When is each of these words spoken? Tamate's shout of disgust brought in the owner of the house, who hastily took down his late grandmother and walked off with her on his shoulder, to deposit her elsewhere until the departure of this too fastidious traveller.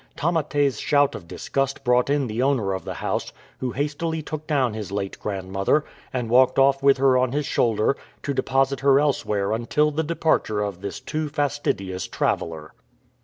Tamate's 0.15 0.79
shout 0.79 1.13
of 1.13 1.27
disgust 1.27 1.83
brought 1.83 2.09
in 2.09 2.25
the 2.25 2.41
owner 2.41 2.73
of 2.73 2.85
the 2.85 2.95
house, 2.95 3.31
who 3.59 3.69
hastily 3.73 4.23
took 4.23 4.47
down 4.47 4.73
his 4.73 4.91
late 4.91 5.19
grandmother 5.19 5.85
and 6.11 6.27
walked 6.27 6.57
off 6.57 6.81
with 6.81 6.97
her 6.97 7.19
on 7.19 7.33
his 7.33 7.45
shoulder, 7.45 7.95
to 8.23 8.33
deposit 8.33 8.79
her 8.79 8.99
elsewhere 8.99 9.51
until 9.51 9.91
the 9.91 10.01
departure 10.01 10.61
of 10.61 10.81
this 10.81 10.99
too 10.99 11.29
fastidious 11.29 12.07
traveller. 12.07 12.73